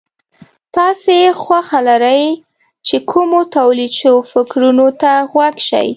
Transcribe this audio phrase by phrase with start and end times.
[0.75, 2.23] تاسې خوښه لرئ
[2.87, 5.89] چې کومو توليد شوو فکرونو ته غوږ شئ.